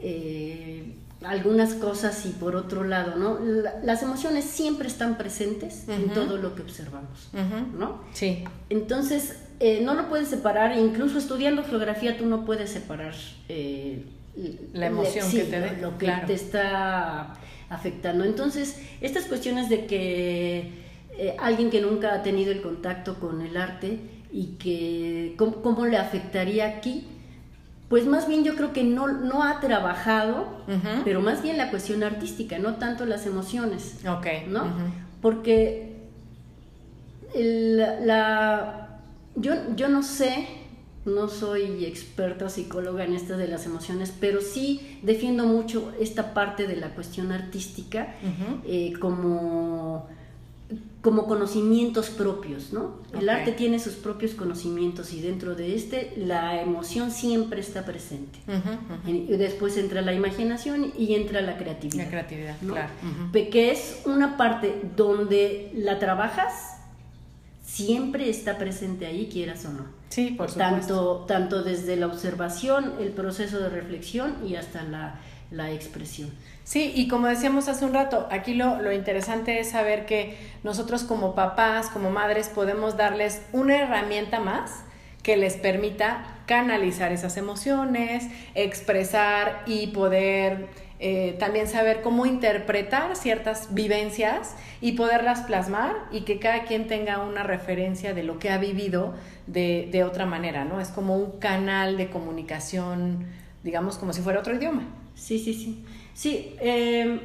[0.00, 0.94] eh,
[1.26, 3.38] algunas cosas y por otro lado, ¿no?
[3.82, 7.30] las emociones siempre están presentes en todo lo que observamos,
[7.78, 8.02] ¿no?
[8.12, 8.44] Sí.
[8.70, 13.14] Entonces, eh, no lo puedes separar, incluso estudiando geografía tú no puedes separar
[13.48, 14.04] eh,
[14.72, 17.34] la emoción que te lo, que te está
[17.68, 18.24] afectando.
[18.24, 20.84] Entonces, estas cuestiones de que
[21.16, 24.00] eh, alguien que nunca ha tenido el contacto con el arte
[24.32, 27.06] y que cómo, le afectaría aquí,
[27.94, 30.48] pues más bien yo creo que no, no ha trabajado,
[31.04, 34.04] pero más bien la cuestión artística, no tanto las emociones.
[34.04, 34.26] Ok.
[34.48, 34.64] ¿No?
[35.22, 35.94] Porque
[37.36, 38.98] la
[39.36, 40.48] yo, yo no sé,
[41.04, 46.66] no soy experta psicóloga en estas de las emociones, pero sí defiendo mucho esta parte
[46.66, 48.16] de la cuestión artística
[48.66, 50.08] eh, como,
[51.02, 53.02] como conocimientos propios, ¿no?
[53.12, 58.38] El arte tiene sus propios conocimientos y dentro de este la emoción siempre está presente.
[59.06, 62.04] y después entra la imaginación y entra la creatividad.
[62.04, 62.90] La creatividad, claro.
[63.32, 66.78] Que es una parte donde la trabajas
[67.62, 69.84] siempre está presente ahí, quieras o no.
[70.08, 70.76] Sí, por supuesto.
[70.76, 75.20] Tanto, tanto desde la observación, el proceso de reflexión y hasta la,
[75.70, 76.32] expresión.
[76.64, 81.04] Sí, y como decíamos hace un rato, aquí lo, lo, interesante es saber que nosotros
[81.04, 84.84] como papás, como madres, podemos darles una herramienta más
[85.22, 90.68] que les permita canalizar esas emociones, expresar y poder
[91.00, 97.18] eh, también saber cómo interpretar ciertas vivencias y poderlas plasmar y que cada quien tenga
[97.18, 99.14] una referencia de lo que ha vivido
[99.46, 100.80] de, de otra manera, ¿no?
[100.80, 103.26] Es como un canal de comunicación,
[103.62, 104.84] digamos, como si fuera otro idioma.
[105.14, 105.84] Sí, sí, sí.
[106.14, 107.20] Sí, eh,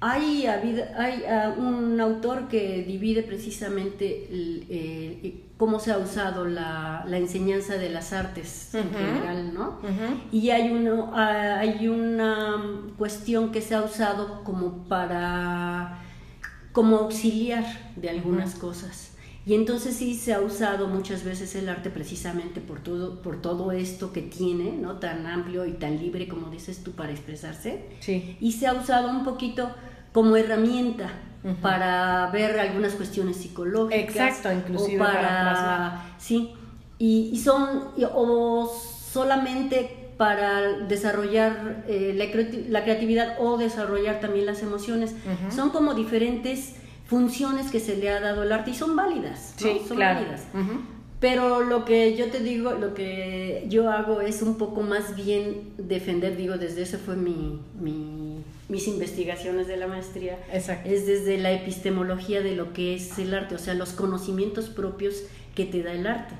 [0.00, 7.76] hay, hay ah, un autor que divide precisamente eh, cómo se ha usado la, enseñanza
[7.76, 9.78] de las artes en general, ¿no?
[10.30, 12.56] Y hay, uno, ah, hay una
[12.98, 15.98] cuestión que se ha usado como para,
[16.72, 17.64] como auxiliar
[17.96, 19.15] de algunas cosas.
[19.46, 23.70] Y entonces sí se ha usado muchas veces el arte precisamente por todo, por todo
[23.70, 24.98] esto que tiene, ¿no?
[24.98, 27.84] Tan amplio y tan libre como dices tú para expresarse.
[28.00, 28.36] Sí.
[28.40, 29.70] Y se ha usado un poquito
[30.12, 31.10] como herramienta
[31.62, 34.16] para ver algunas cuestiones psicológicas.
[34.16, 36.52] Exacto, inclusive para, sí.
[36.98, 38.68] Y, son o
[39.12, 45.14] solamente para desarrollar eh, la, creatividad o desarrollar también las emociones.
[45.54, 46.74] Son como diferentes
[47.06, 50.20] funciones que se le ha dado al arte y son válidas, sí, son claro.
[50.20, 50.42] válidas.
[51.20, 55.72] Pero lo que yo te digo, lo que yo hago es un poco más bien
[55.78, 57.58] defender, digo, desde ese fue mi,
[58.68, 60.90] mis investigaciones de la maestría, Exacto.
[60.90, 65.22] es desde la epistemología de lo que es el arte, o sea, los conocimientos propios
[65.54, 66.34] que te da el arte,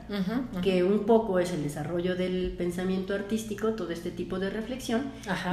[0.63, 5.05] que un poco es el desarrollo del pensamiento artístico, todo este tipo de reflexión,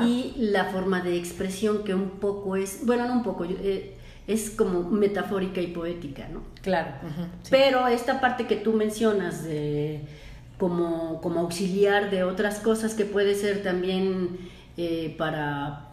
[0.06, 3.95] y la forma de expresión que un poco es, bueno, no un poco, eh,
[4.27, 6.41] es como metafórica y poética, ¿no?
[6.62, 6.91] Claro.
[7.49, 10.01] Pero esta parte que tú mencionas de
[10.57, 14.38] como, como auxiliar de otras cosas que puede ser también
[14.77, 15.92] eh, para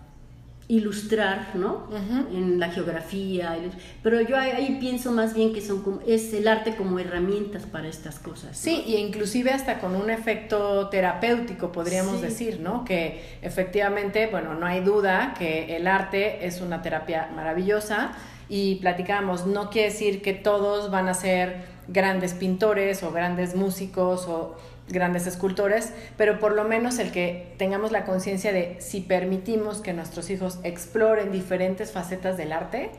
[0.70, 1.88] ilustrar, ¿no?
[2.32, 3.58] En la geografía,
[4.04, 7.88] pero yo ahí, pienso más bien que son como, es el arte como herramientas para
[7.88, 8.56] estas cosas.
[8.56, 12.84] Sí, y inclusive hasta con un efecto terapéutico podríamos decir, ¿no?
[12.84, 18.12] Que efectivamente, bueno, no hay duda que el arte es una terapia maravillosa
[18.48, 24.28] y platicamos, no quiere decir que todos van a ser grandes pintores o grandes músicos
[24.28, 24.54] o
[24.90, 29.92] grandes escultores, pero por lo menos el que tengamos la conciencia de si permitimos que
[29.92, 32.90] nuestros hijos exploren diferentes facetas del arte,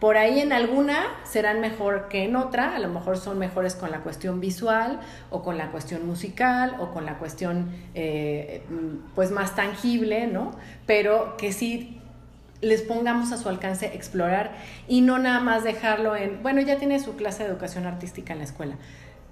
[0.00, 3.90] por ahí en alguna serán mejor que en otra, a lo mejor son mejores con
[3.90, 8.62] la cuestión visual o con la cuestión musical o con la cuestión eh,
[9.14, 10.52] pues más tangible, ¿no?
[10.86, 11.98] Pero que sí
[12.62, 14.52] les pongamos a su alcance explorar
[14.88, 18.38] y no nada más dejarlo en, bueno, ya tiene su clase de educación artística en
[18.38, 18.76] la escuela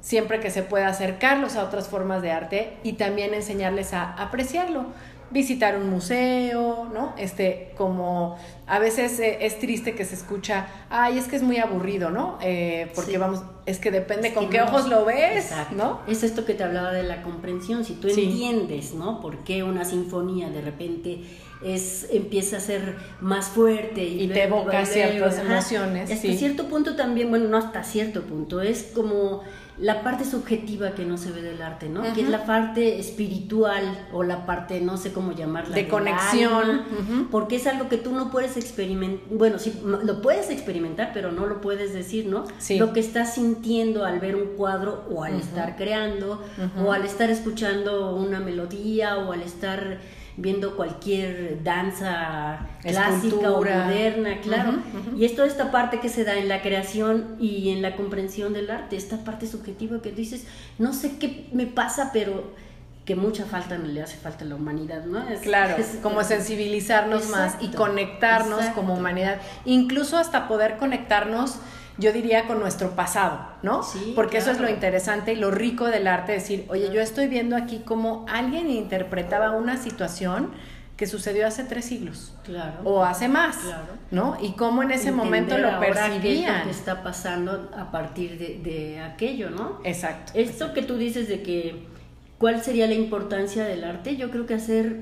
[0.09, 4.87] siempre que se pueda acercarlos a otras formas de arte y también enseñarles a apreciarlo.
[5.31, 7.13] Visitar un museo, ¿no?
[7.19, 11.57] Este, como a veces eh, es triste que se escucha, ay, es que es muy
[11.57, 12.39] aburrido, ¿no?
[12.43, 16.01] Eh, porque vamos, es que depende con qué ojos lo ves, ¿no?
[16.07, 19.21] Es esto que te hablaba de la comprensión, si tú entiendes, ¿no?
[19.21, 21.25] Por qué una sinfonía de repente
[21.63, 26.11] es empieza a ser más fuerte y, te evoca ciertas emociones.
[26.11, 29.43] Hasta cierto punto también, bueno, no hasta cierto punto, es como
[29.81, 32.03] la parte subjetiva que no se ve del arte, ¿no?
[32.13, 35.75] Que es la parte espiritual o la parte, no sé cómo llamarla.
[35.75, 36.83] De conexión.
[37.31, 41.47] Porque es algo que tú no puedes experimentar, bueno, sí, lo puedes experimentar, pero no
[41.47, 42.45] lo puedes decir, ¿no?
[42.59, 42.79] Sí.
[42.79, 46.43] Lo que estás sintiendo al ver un cuadro o al estar creando
[46.85, 49.99] o al estar escuchando una melodía o al estar
[50.39, 54.75] viendo cualquier danza clásica o moderna, claro.
[55.17, 58.53] Y es toda esta parte que se da en la creación y en la comprensión
[58.53, 60.47] del arte, esta parte subjetiva que dices,
[60.79, 62.53] no sé qué me pasa, pero
[63.09, 65.25] que mucha falta le hace falta a la humanidad, ¿no?
[65.41, 71.57] claro, como sensibilizarnos más y conectarnos como humanidad, incluso hasta poder conectarnos
[71.97, 73.83] yo diría con nuestro pasado, ¿no?
[73.83, 77.29] Sí, Porque eso es lo interesante y lo rico del arte, decir, oye, yo estoy
[77.29, 80.51] viendo aquí cómo alguien interpretaba una situación
[80.99, 82.35] que sucedió hace tres siglos.
[82.45, 82.83] Claro.
[82.85, 83.95] O hace más, claro.
[84.11, 84.37] ¿no?
[84.43, 86.65] Y cómo en ese momento lo percibían.
[86.65, 89.81] Qué está pasando a partir de, de, aquello, ¿no?
[89.83, 90.33] Exacto.
[90.35, 91.89] Esto que tú dices de que,
[92.39, 94.17] ¿cuál sería la importancia del arte?
[94.17, 94.97] Yo creo que hacer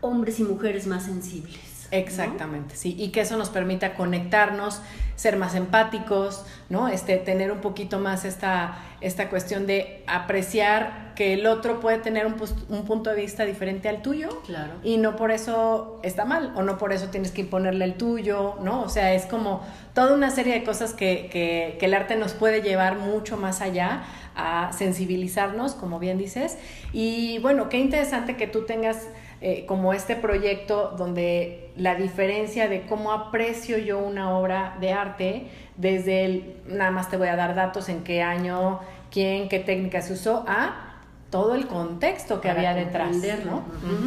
[0.00, 1.70] hombres y mujeres más sensibles.
[1.92, 4.80] Exactamente, sí, y que eso nos permita conectarnos,
[5.16, 6.86] ser más empáticos, ¿no?
[6.86, 12.26] Este, tener un poquito más esta, esta cuestión de apreciar que el otro puede tener
[12.26, 12.36] un,
[12.68, 14.74] un, punto de vista diferente al tuyo claro.
[14.84, 18.54] y no por eso está mal o no por eso tienes que imponerle el tuyo,
[18.62, 18.82] ¿no?
[18.82, 19.62] O sea, es como
[19.92, 23.60] toda una serie de cosas que, que, que el arte nos puede llevar mucho más
[23.60, 26.58] allá a sensibilizarnos, como bien dices.
[26.92, 29.08] Y bueno, qué interesante que tú tengas
[29.42, 35.46] eh, como este proyecto donde la diferencia de cómo aprecio yo una obra de arte,
[35.76, 40.02] desde el, nada más te voy a dar datos en qué año, quién, qué técnica
[40.02, 40.90] se usó, a
[41.30, 43.16] todo el contexto que había detrás.
[43.46, 43.64] ¿no?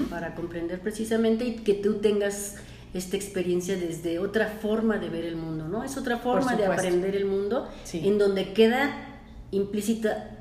[0.10, 2.58] Para comprender precisamente y que tú tengas
[2.94, 5.84] esta experiencia desde otra forma de ver el mundo, ¿no?
[5.84, 9.13] Es otra forma de aprender el mundo en donde queda
[9.56, 10.32] implícita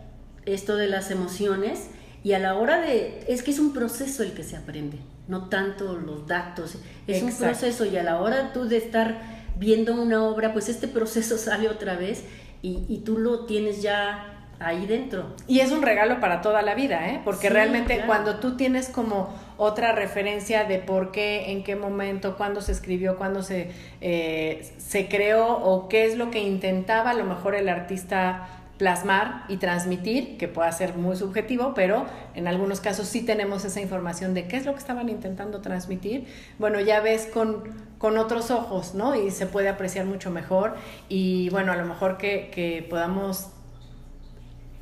[0.45, 1.89] esto de las emociones
[2.25, 4.99] y a la hora de, es que es un proceso el que se aprende,
[5.29, 9.21] no tanto los datos, es un proceso y a la hora tú de estar
[9.57, 12.25] viendo una obra, pues este proceso sale otra vez
[12.63, 14.29] y, y tú lo tienes ya
[14.65, 15.27] ahí dentro.
[15.47, 17.21] Y es un regalo para toda la vida, ¿eh?
[17.25, 22.61] Porque realmente cuando tú tienes como otra referencia de por qué, en qué momento, cuándo
[22.61, 23.71] se escribió, cuándo se,
[24.01, 29.45] eh, se creó o qué es lo que intentaba a lo mejor el artista plasmar
[29.49, 34.35] y transmitir, que pueda ser muy subjetivo, pero en algunos casos sí tenemos esa información
[34.35, 36.27] de qué es lo que estaban intentando transmitir.
[36.59, 37.63] Bueno, ya ves con,
[37.99, 39.15] con otros ojos, ¿no?
[39.15, 40.75] Y se puede apreciar mucho mejor
[41.09, 43.49] y bueno, a lo mejor que, que podamos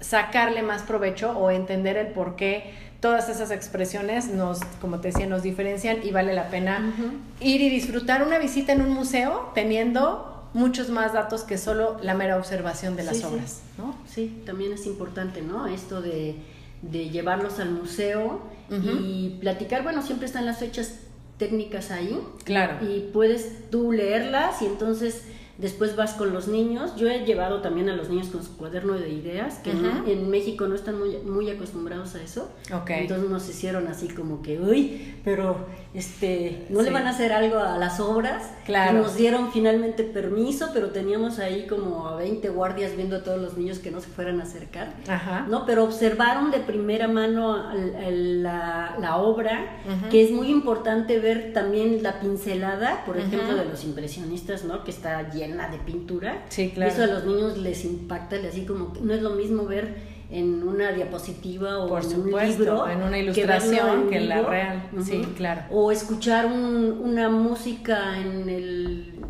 [0.01, 5.27] sacarle más provecho o entender el por qué todas esas expresiones nos, como te decía,
[5.27, 6.93] nos diferencian y vale la pena
[7.41, 12.15] ir y disfrutar una visita en un museo teniendo muchos más datos que solo la
[12.15, 13.79] mera observación de las obras, sí.
[13.79, 13.97] ¿no?
[14.07, 15.67] Sí, también es importante, ¿no?
[15.67, 16.37] Esto de,
[16.83, 21.01] de llevarlos al museo y platicar, bueno, siempre están las fechas
[21.39, 22.21] técnicas ahí.
[22.45, 22.87] Claro.
[22.89, 25.25] Y puedes tú leerlas y entonces
[25.61, 26.97] Después vas con los niños.
[26.97, 30.67] Yo he llevado también a los niños con su cuaderno de ideas, que en, México
[30.67, 32.51] no están muy, muy acostumbrados a eso.
[32.73, 33.03] Okay.
[33.03, 37.59] Entonces nos hicieron así como que, uy, pero este, no le van a hacer algo
[37.59, 38.53] a las obras.
[38.65, 38.99] Claro.
[38.99, 43.57] nos dieron finalmente permiso, pero teníamos ahí como a 20 guardias viendo a todos los
[43.59, 44.95] niños que no se fueran a acercar.
[45.09, 45.47] Ajá.
[45.49, 45.67] ¿no?
[45.67, 52.21] Pero observaron de primera mano la, la, obra, que es muy importante ver también la
[52.21, 54.85] pincelada, por ejemplo, de los impresionistas, ¿no?
[54.85, 56.45] Que está llena de pintura.
[56.49, 56.93] Sí, claro.
[56.93, 60.93] eso a los niños les impacta, así como no es lo mismo ver en una
[60.93, 64.91] diapositiva o Por en supuesto, un libro en una ilustración que, en la real.
[65.03, 65.63] Sí, claro.
[65.71, 69.21] O escuchar una música en el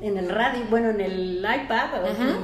[0.00, 1.88] en el radio, bueno, en el iPad,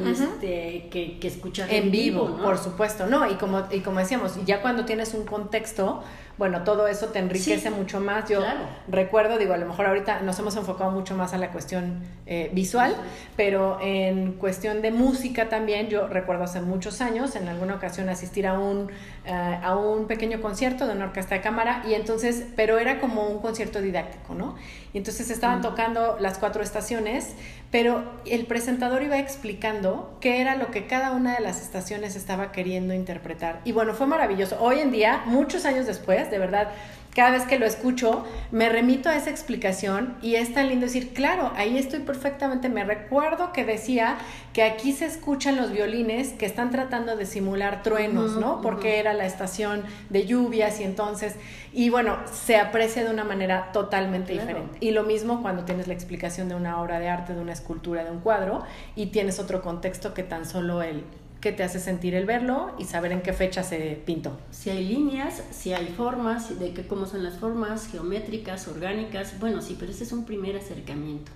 [0.06, 4.62] este, que, que escuchar en, vivo, por supuesto, no, y como, y como decíamos, ya
[4.62, 6.02] cuando tienes un contexto,
[6.38, 8.28] bueno, todo eso te enriquece mucho más.
[8.28, 8.42] Yo
[8.88, 12.50] recuerdo, digo, a lo mejor ahorita nos hemos enfocado mucho más a la cuestión eh,
[12.52, 12.96] visual,
[13.36, 18.46] pero en cuestión de música también, yo recuerdo hace muchos años, en alguna ocasión asistir
[18.46, 18.90] a un,
[19.24, 23.28] eh, a un pequeño concierto de una orquesta de cámara, y entonces, pero era como
[23.28, 24.56] un concierto didáctico, ¿no?
[24.92, 25.62] Y entonces estaban mm.
[25.62, 27.34] tocando las cuatro estaciones,
[27.72, 32.52] pero el presentador iba explicando qué era lo que cada una de las estaciones estaba
[32.52, 33.62] queriendo interpretar.
[33.64, 34.58] Y bueno, fue maravilloso.
[34.60, 36.68] Hoy en día, muchos años después, de verdad,
[37.14, 41.12] cada vez que lo escucho, me remito a esa explicación y es tan lindo decir,
[41.12, 44.16] claro, ahí estoy perfectamente, me recuerdo que decía
[44.54, 48.62] que aquí se escuchan los violines que están tratando de simular truenos, ¿no?
[48.62, 51.36] Porque era la estación de lluvias y entonces,
[51.74, 54.78] y bueno, se aprecia de una manera totalmente diferente.
[54.80, 58.04] Y lo mismo cuando tienes la explicación de una obra de arte, de una escultura,
[58.04, 58.62] de un cuadro,
[58.96, 61.04] y tienes otro contexto que tan solo el
[61.42, 64.38] qué te hace sentir el verlo y saber en qué fecha se pintó.
[64.52, 69.60] Si hay líneas, si hay formas, de qué cómo son las formas, geométricas, orgánicas, bueno,
[69.60, 71.32] sí, pero ese es un primer acercamiento.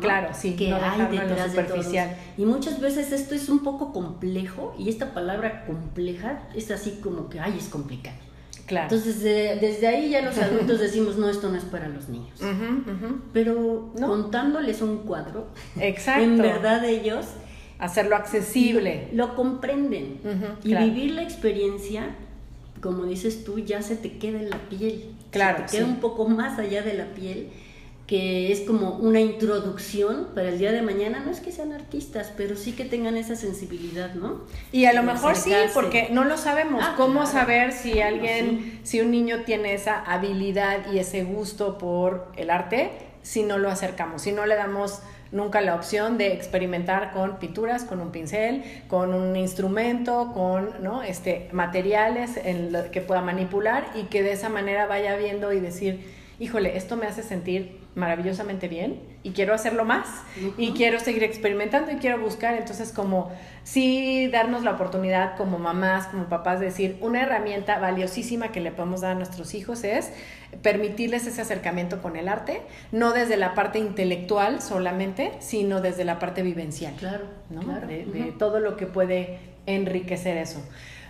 [0.00, 2.16] Claro, sí, que hay detrás de superficial.
[2.36, 7.30] y muchas veces esto es un poco complejo y esta palabra compleja es así como
[7.30, 8.16] que, ay, es complicado.
[8.66, 8.88] Claro.
[8.92, 12.40] Entonces, desde ahí ya los adultos decimos, no, esto no es para los niños.
[13.32, 15.46] Pero contándoles un cuadro,
[15.78, 16.24] Exacto.
[16.24, 17.26] en verdad ellos...
[17.78, 19.08] Hacerlo accesible.
[19.12, 20.20] Lo, comprenden.
[20.64, 22.14] y vivir la experiencia,
[22.80, 25.14] como dices tú, ya se te queda en la piel.
[25.30, 25.58] Claro.
[25.58, 27.50] Se te queda un poco más allá de la piel
[28.06, 31.22] que es como una introducción para el día de mañana.
[31.24, 34.42] No es que sean artistas, pero sí que tengan esa sensibilidad, ¿no?
[34.70, 36.82] Y a lo mejor sí, porque no lo sabemos.
[36.84, 42.30] Ah, ¿Cómo saber si alguien, si un niño tiene esa habilidad y ese gusto por
[42.36, 42.90] el arte
[43.22, 45.00] si no lo acercamos, si no le damos
[45.36, 51.02] nunca la opción de experimentar con pinturas, con un pincel, con un instrumento, con ¿no?
[51.02, 56.25] este, materiales en que pueda manipular y que de esa manera vaya viendo y decir,
[56.38, 60.06] híjole, esto me hace sentir maravillosamente bien y quiero hacerlo más
[60.58, 62.54] y quiero seguir experimentando y quiero buscar.
[62.54, 63.32] Entonces, como
[63.64, 68.70] sí darnos la oportunidad como mamás, como papás, de decir, una herramienta valiosísima que le
[68.70, 70.12] podemos dar a nuestros hijos es
[70.62, 72.62] permitirles ese acercamiento con el arte,
[72.92, 76.94] no desde la parte intelectual solamente, sino desde la parte vivencial.
[76.96, 77.62] Claro, ¿no?
[77.80, 80.62] De, todo lo que puede enriquecer eso.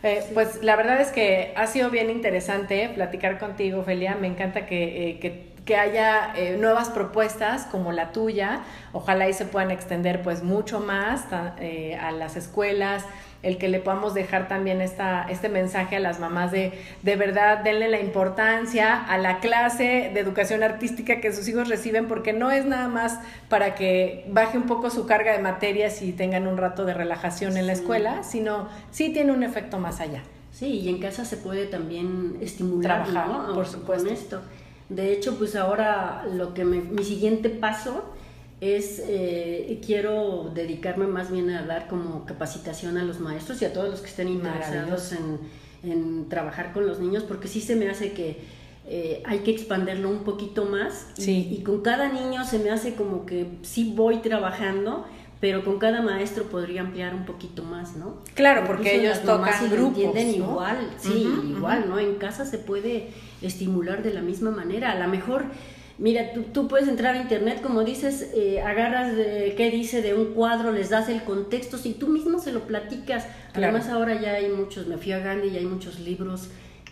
[0.06, 4.14] Eh, pues la verdad es que ha sido bien interesante platicar contigo, Felia.
[4.14, 5.18] Me encanta que, eh,
[5.66, 8.60] que haya eh, nuevas propuestas como la tuya,
[8.92, 11.24] ojalá y se puedan extender pues mucho más
[11.58, 13.04] eh, a las escuelas,
[13.42, 16.72] el que le podamos dejar también esta, este mensaje a las mamás de
[17.02, 22.08] de verdad denle la importancia a la clase de educación artística que sus hijos reciben
[22.08, 23.18] porque no es nada más
[23.48, 27.56] para que baje un poco su carga de materias y tengan un rato de relajación
[27.56, 30.22] en la escuela, sino sí tiene un efecto más allá.
[30.52, 34.08] Sí, y en casa se puede también estimular, Trabajar, por supuesto.
[34.08, 34.40] esto.
[34.88, 38.15] De hecho, pues ahora lo que mi siguiente paso
[38.60, 43.72] es, eh, quiero dedicarme más bien a dar como capacitación a los maestros y a
[43.72, 45.38] todos los que estén interesados en,
[46.28, 48.40] trabajar con los niños, porque sí se me hace que
[48.88, 51.06] eh, hay que expanderlo un poquito más.
[51.18, 55.06] Y, con cada niño se me hace como que sí voy trabajando,
[55.40, 58.16] pero con cada maestro podría ampliar un poquito más, ¿no?
[58.34, 62.00] Claro, porque ellos tocan grupos, entienden igual, sí, igual, ¿no?
[62.00, 63.10] En casa se puede
[63.42, 64.90] estimular de la misma manera.
[64.90, 65.44] A lo mejor,
[65.98, 70.14] mira, tú, tú puedes entrar a internet, como dices, eh, agarras de, qué dice de
[70.14, 73.26] un cuadro, les das el contexto, si tú mismo se lo platicas.
[73.54, 76.48] Además ahora ya hay muchos, me fui a Gandhi y hay muchos libros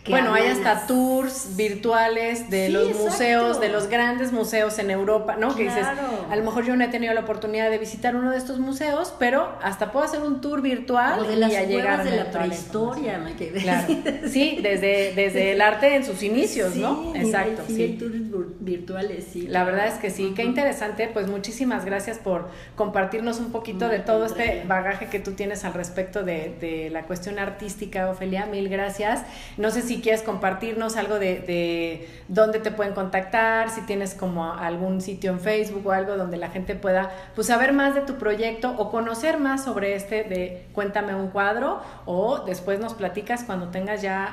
[0.07, 5.55] bueno, hay hasta tours virtuales de los museos, de los grandes museos en Europa, ¿no?
[5.55, 8.37] Que dices, a lo mejor yo no he tenido la oportunidad de visitar uno de
[8.37, 12.15] estos museos, pero hasta puedo hacer un tour virtual o de las y llegar de
[12.15, 13.61] la prehistoria, me quedé.
[13.61, 13.87] Claro.
[14.27, 17.13] Sí, desde, desde el arte en sus inicios, ¿no?
[17.15, 17.81] Exacto, sí.
[17.81, 18.15] Hay tours
[18.59, 19.47] virtuales, sí.
[19.47, 21.09] La verdad es que sí, qué interesante.
[21.11, 25.73] Pues muchísimas gracias por compartirnos un poquito de todo este bagaje que tú tienes al
[25.73, 28.45] respecto de, de la cuestión artística, Ofelia.
[28.45, 29.23] Mil gracias.
[29.57, 34.53] No sé si si quieres compartirnos algo de, dónde te pueden contactar, si tienes como
[34.53, 38.15] algún sitio en Facebook o algo donde la gente pueda pues saber más de tu
[38.15, 43.69] proyecto o conocer más sobre este de Cuéntame un cuadro o después nos platicas cuando
[43.69, 44.25] tengas ya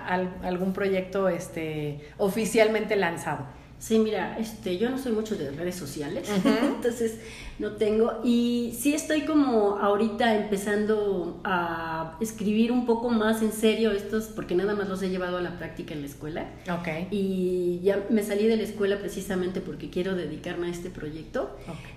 [0.43, 3.62] algún proyecto este oficialmente lanzado.
[3.83, 6.31] Sí, mira, este, yo no soy mucho de redes sociales,
[6.63, 7.19] entonces
[7.59, 8.21] no tengo.
[8.23, 14.55] Y sí estoy como ahorita empezando a escribir un poco más en serio estos, porque
[14.55, 16.47] nada más los he llevado a la práctica en la escuela.
[16.71, 17.09] Ok.
[17.11, 21.51] Y ya me salí de la escuela precisamente porque quiero dedicarme a este proyecto.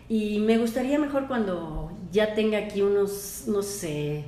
[0.10, 4.24] Y me gustaría mejor cuando ya tenga aquí unos, no sé,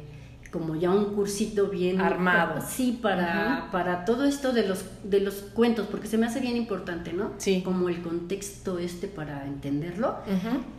[0.52, 2.64] como ya un cursito bien armado.
[2.68, 6.56] sí, para, para todo esto de los, de los cuentos, porque se me hace bien
[6.58, 7.32] importante, ¿no?
[7.38, 7.62] Sí.
[7.64, 10.18] Como el contexto este para entenderlo.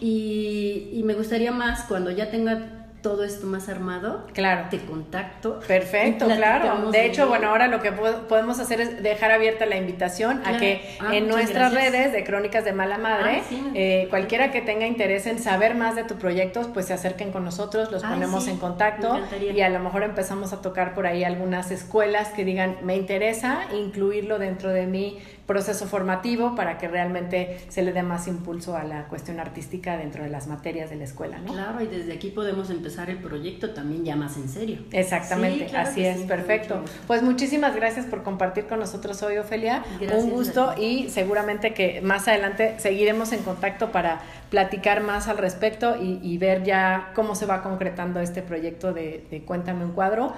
[0.01, 4.67] y, y me gustaría más cuando ya tenga todo esto más armado, claro.
[4.71, 5.61] te contacto.
[5.61, 6.91] Perfecto, claro.
[6.91, 10.83] De hecho, bueno, ahora lo que podemos hacer es dejar abierta la invitación a que
[11.01, 15.27] ah, en nuestras redes de Crónicas de Mala Madre, ah, eh, cualquiera que tenga interés
[15.27, 19.21] en saber más de tu proyecto, pues se acerquen con nosotros, los ponemos en contacto
[19.41, 23.61] y a lo mejor empezamos a tocar por ahí algunas escuelas que digan, me interesa
[23.73, 25.19] incluirlo dentro de mi
[25.49, 30.23] proceso formativo para que realmente se le dé más impulso a la cuestión artística dentro
[30.23, 31.55] de las materias de la escuela, ¿no?
[31.55, 34.81] Claro, y desde aquí podemos empezar el proyecto también ya más en serio.
[34.93, 36.85] Exactamente, así es, perfecto.
[37.07, 39.83] Pues muchísimas gracias por compartir con nosotros hoy, Ofelia.
[40.15, 44.21] Un gusto y seguramente que más adelante seguiremos en contacto para
[44.51, 49.43] platicar más al respecto y, ver ya cómo se va concretando este proyecto de, de
[49.43, 50.35] Cuéntame un cuadro.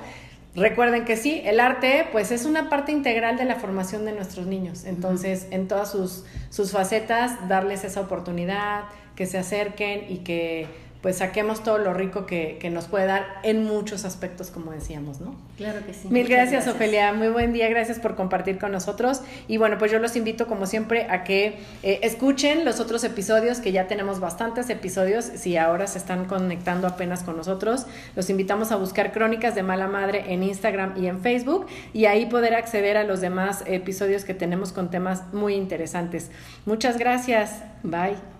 [0.55, 4.46] Recuerden que sí, el arte pues es una parte integral de la formación de nuestros
[4.46, 4.84] niños.
[4.84, 8.84] Entonces, en todas sus, sus facetas, darles esa oportunidad,
[9.14, 10.66] que se acerquen y que
[11.03, 15.34] pues saquemos todo lo rico que, nos puede dar en muchos aspectos, como decíamos, ¿no?
[15.57, 16.09] Claro que sí.
[16.09, 17.12] Mil gracias, Ofelia.
[17.12, 17.68] Muy buen día.
[17.68, 19.22] Gracias por compartir con nosotros.
[19.48, 23.61] Y bueno, pues yo los invito, como siempre, a que eh, escuchen los otros episodios,
[23.61, 25.24] que ya tenemos bastantes episodios.
[25.24, 29.88] Si ahora se están conectando apenas con nosotros, los invitamos a buscar Crónicas de Mala
[29.88, 34.34] Madre en Instagram y en Facebook y ahí poder acceder a los demás episodios que
[34.34, 36.30] tenemos con temas muy interesantes.
[36.66, 37.62] Muchas gracias.
[37.82, 38.39] Bye.